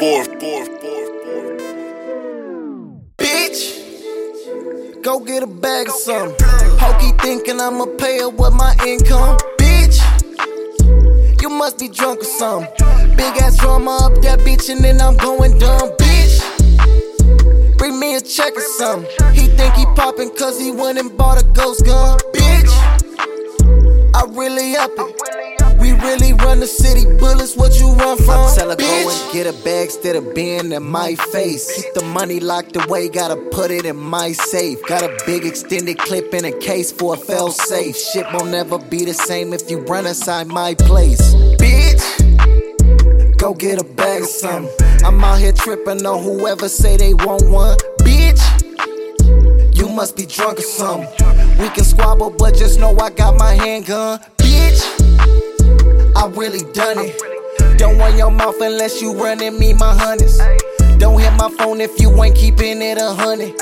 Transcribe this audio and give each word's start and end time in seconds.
fourth, 0.00 0.28
fourth, 0.40 0.68
fourth, 0.80 1.10
fourth. 1.24 1.60
Bitch, 3.18 5.02
go 5.02 5.20
get 5.20 5.42
a 5.42 5.46
bag 5.46 5.88
of 5.88 5.94
something. 5.94 6.46
Hokey 6.80 7.12
thinking 7.20 7.60
I'ma 7.60 7.84
pay 7.98 8.20
her 8.20 8.30
with 8.30 8.54
my 8.54 8.74
income. 8.86 9.36
Bitch, 9.58 10.00
you 11.42 11.50
must 11.50 11.78
be 11.78 11.88
drunk 11.88 12.22
or 12.22 12.24
something. 12.24 12.72
Big 13.14 13.36
ass 13.42 13.58
drama 13.58 13.98
up 14.00 14.22
that 14.22 14.38
bitch 14.38 14.70
and 14.70 14.82
then 14.82 15.02
I'm 15.02 15.18
going 15.18 15.58
dumb. 15.58 15.90
Bitch, 15.98 17.76
bring 17.76 18.00
me 18.00 18.16
a 18.16 18.22
check 18.22 18.56
or 18.56 18.62
something. 18.78 19.10
He 19.34 19.48
think 19.48 19.74
he 19.74 19.84
poppin' 19.94 20.30
cause 20.30 20.58
he 20.58 20.70
went 20.70 20.98
and 20.98 21.14
bought 21.14 21.42
a 21.42 21.44
ghost 21.52 21.84
gun. 21.84 22.18
Bitch, 22.32 22.72
I 24.14 24.24
really 24.30 24.76
up 24.76 24.92
it. 24.96 25.19
Run 26.50 26.58
the 26.58 26.66
city, 26.66 27.04
bullets, 27.04 27.54
what 27.54 27.78
you 27.78 27.92
run 27.92 28.16
from? 28.16 28.30
I 28.30 28.52
tell 28.56 28.70
her 28.70 28.74
go 28.74 29.08
and 29.08 29.32
get 29.32 29.46
a 29.46 29.52
bag 29.62 29.84
instead 29.84 30.16
of 30.16 30.34
being 30.34 30.72
in 30.72 30.82
my 30.82 31.14
face. 31.14 31.80
Keep 31.80 31.94
the 31.94 32.02
money 32.02 32.40
locked 32.40 32.74
away, 32.74 33.08
gotta 33.08 33.36
put 33.36 33.70
it 33.70 33.86
in 33.86 33.96
my 33.96 34.32
safe. 34.32 34.84
Got 34.88 35.04
a 35.04 35.16
big 35.26 35.44
extended 35.44 35.98
clip 35.98 36.34
in 36.34 36.44
a 36.44 36.50
case 36.50 36.90
for 36.90 37.14
a 37.14 37.16
fail 37.16 37.52
safe. 37.52 37.96
Shit 37.96 38.26
won't 38.32 38.50
never 38.50 38.78
be 38.80 39.04
the 39.04 39.14
same 39.14 39.52
if 39.52 39.70
you 39.70 39.78
run 39.82 40.08
inside 40.08 40.48
my 40.48 40.74
place. 40.74 41.22
Bitch, 41.62 42.02
go 43.38 43.54
get 43.54 43.80
a 43.80 43.84
bag 43.84 44.22
of 44.22 44.28
something. 44.28 44.74
I'm 45.04 45.22
out 45.22 45.38
here 45.38 45.52
tripping 45.52 46.04
on 46.04 46.20
whoever 46.20 46.68
say 46.68 46.96
they 46.96 47.14
want 47.14 47.48
one. 47.48 47.76
Bitch, 48.00 48.42
you 49.78 49.88
must 49.88 50.16
be 50.16 50.26
drunk 50.26 50.58
or 50.58 50.62
something. 50.62 51.06
We 51.58 51.68
can 51.68 51.84
squabble, 51.84 52.30
but 52.30 52.56
just 52.56 52.80
know 52.80 52.98
I 52.98 53.10
got 53.10 53.36
my 53.38 53.54
handgun. 53.54 54.18
Bitch. 54.36 55.49
I 56.20 56.26
really 56.26 56.70
done 56.74 56.98
it. 56.98 57.78
Don't 57.78 57.96
run 57.96 58.18
your 58.18 58.30
mouth 58.30 58.60
unless 58.60 59.00
you 59.00 59.14
running 59.14 59.58
me 59.58 59.72
my 59.72 59.94
hundreds. 59.94 60.36
Don't 60.98 61.18
hit 61.18 61.32
my 61.32 61.48
phone 61.56 61.80
if 61.80 61.98
you 61.98 62.10
ain't 62.22 62.36
keeping 62.36 62.82
it 62.82 62.98
a 62.98 63.14
hundred. 63.14 63.56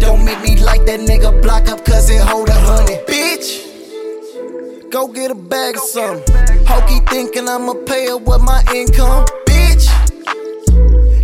Don't 0.00 0.24
make 0.24 0.40
me 0.40 0.56
like 0.56 0.86
that 0.86 1.00
nigga 1.00 1.42
block 1.42 1.68
up 1.68 1.84
cause 1.84 2.08
it 2.08 2.22
hold 2.22 2.48
a 2.48 2.54
hundred. 2.54 3.06
Bitch, 3.06 4.90
go 4.90 5.06
get 5.08 5.30
a 5.30 5.34
bag 5.34 5.76
of 5.76 5.82
something. 5.82 6.34
Hokey 6.64 7.00
thinking 7.10 7.46
I'ma 7.46 7.74
pay 7.84 8.06
her 8.06 8.16
with 8.16 8.40
my 8.40 8.64
income. 8.74 9.26
Bitch, 9.44 9.84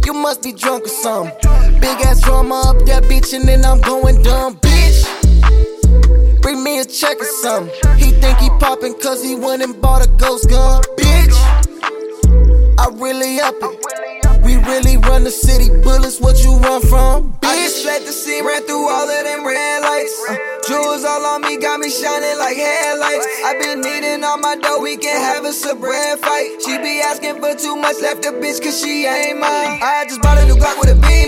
you 0.05 0.13
must 0.13 0.43
be 0.43 0.53
drunk 0.53 0.85
or 0.85 0.89
something. 0.89 1.33
Big 1.81 1.99
ass 2.05 2.21
drama 2.21 2.61
up 2.67 2.85
that 2.85 3.05
bitch 3.05 3.33
and 3.33 3.49
then 3.49 3.65
I'm 3.65 3.81
going 3.81 4.23
dumb. 4.23 4.57
Bitch, 4.57 6.43
bring 6.43 6.63
me 6.63 6.81
a 6.81 6.85
check 6.85 7.19
or 7.19 7.33
something. 7.41 7.73
He 7.97 8.11
think 8.11 8.34
poppin' 8.59 8.95
cause 9.01 9.23
he 9.23 9.35
went 9.35 9.63
and 9.63 9.81
bought 9.81 10.05
a 10.05 10.09
ghost 10.17 10.49
gun. 10.49 10.83
Bitch, 10.97 11.37
I 12.79 12.89
really 12.95 13.41
up 13.41 13.55
it. 13.61 14.45
We 14.45 14.57
really 14.57 14.99
run 14.99 15.25
the 15.25 15.31
city, 15.31 15.69
bullets, 15.83 16.21
what 16.21 16.43
you 16.45 16.57
run 16.59 16.83
from? 16.83 17.33
Bitch. 17.41 17.49
I 17.49 17.57
just 17.57 17.87
let 17.87 18.05
the 18.05 18.13
scene 18.13 18.45
ran 18.45 18.63
through 18.65 18.89
all 18.89 19.09
of 19.09 19.25
them 19.25 19.47
red 19.47 19.83
lights. 19.83 20.15
Uh, 20.29 20.37
jewels 20.69 21.05
all 21.05 21.25
on 21.25 21.43
me 21.43 21.57
got 21.57 21.81
me 21.81 21.89
shining 21.89 22.39
like 22.39 22.57
headlights. 22.57 23.27
I 23.45 23.57
been 23.61 23.81
needing 23.81 24.23
all 24.25 24.39
my 24.39 24.57
dough, 24.57 24.81
we 24.81 24.97
can 24.97 25.21
have 25.21 25.45
us 25.45 25.65
a 25.65 25.75
bread 25.75 26.19
fight. 26.19 26.61
She 26.65 26.77
be 26.79 27.01
asking 27.01 27.41
for 27.41 27.55
too 27.55 27.77
much, 27.77 27.97
left 28.03 28.23
the 28.23 28.37
bitch 28.37 28.63
cause 28.63 28.79
she 28.81 29.07
ain't 29.07 29.41
mine. 29.41 29.81
I 29.81 30.05
just 30.09 30.21
bought 30.21 30.39
a 30.39 30.45
new 30.47 30.57
Glock 30.57 30.79
with 30.79 30.91
a 30.91 30.95
the 30.95 31.24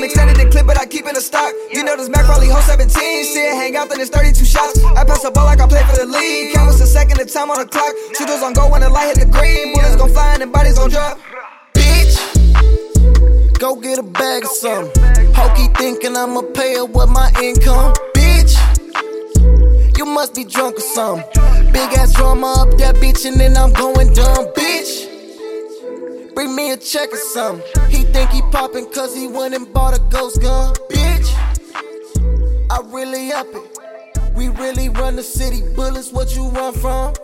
stock. 1.20 1.52
You 1.72 1.84
know 1.84 1.96
this 1.96 2.08
Mac 2.08 2.24
probably 2.24 2.48
hold 2.48 2.64
17, 2.64 2.90
shit, 2.90 3.54
hang 3.54 3.76
out, 3.76 3.88
then 3.88 4.00
it's 4.00 4.10
32 4.10 4.44
shots. 4.44 4.82
I 4.84 5.04
pass 5.04 5.22
the 5.22 5.30
ball 5.30 5.44
like 5.44 5.60
I 5.60 5.66
play 5.66 5.82
for 5.84 5.96
the 5.96 6.06
league. 6.06 6.54
Count 6.54 6.74
a 6.74 6.86
second 6.86 7.20
of 7.20 7.32
time 7.32 7.50
on 7.50 7.58
the 7.58 7.66
clock. 7.66 7.92
Shooters 8.16 8.42
on 8.42 8.52
go 8.52 8.70
when 8.70 8.80
the 8.80 8.90
light 8.90 9.16
hit 9.16 9.26
the 9.26 9.32
green. 9.32 9.74
Bullets 9.74 9.96
gon' 9.96 10.10
fly 10.10 10.32
and 10.34 10.42
the 10.42 10.46
bodies 10.46 10.78
gon' 10.78 10.90
drop. 10.90 11.18
Bitch, 11.74 13.58
go 13.58 13.76
get 13.76 13.98
a 13.98 14.02
bag 14.02 14.44
of 14.44 14.50
something. 14.50 15.02
Hokey 15.34 15.68
thinking 15.78 16.16
I'ma 16.16 16.42
pay 16.54 16.76
her 16.76 16.84
with 16.84 17.08
my 17.08 17.30
income. 17.42 17.92
Bitch, 18.14 18.54
you 19.98 20.04
must 20.06 20.34
be 20.34 20.44
drunk 20.44 20.76
or 20.76 20.80
something. 20.80 21.26
Big 21.72 21.92
ass 21.98 22.12
drama 22.12 22.54
up 22.58 22.78
that 22.78 22.96
bitch 22.96 23.26
and 23.26 23.40
then 23.40 23.56
I'm 23.56 23.72
going 23.72 24.12
dumb. 24.14 24.46
Bitch, 24.54 26.34
bring 26.34 26.54
me 26.54 26.72
a 26.72 26.76
check 26.76 27.12
or 27.12 27.16
something. 27.34 27.64
He 27.88 28.04
think 28.04 28.30
he 28.30 28.42
poppin' 28.52 28.86
cause 28.92 29.14
he 29.14 29.26
went 29.26 29.54
and 29.54 29.72
bought 29.72 29.96
a 29.96 30.00
ghost 30.10 30.40
gun. 30.40 30.74
We 34.34 34.48
really 34.48 34.88
run 34.88 35.16
the 35.16 35.22
city, 35.22 35.60
bullets, 35.74 36.10
what 36.10 36.34
you 36.34 36.48
run 36.48 36.72
from? 36.72 37.14